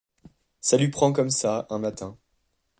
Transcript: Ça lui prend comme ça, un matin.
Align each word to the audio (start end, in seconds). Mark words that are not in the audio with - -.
Ça 0.61 0.77
lui 0.77 0.87
prend 0.89 1.13
comme 1.13 1.29
ça, 1.29 1.67
un 1.69 1.77
matin. 1.77 2.17